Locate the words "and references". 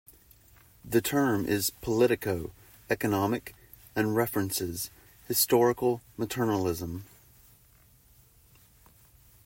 3.95-4.89